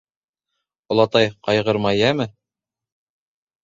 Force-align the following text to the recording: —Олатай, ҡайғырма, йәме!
—Олатай, 0.95 1.31
ҡайғырма, 1.49 1.95
йәме! 2.03 2.31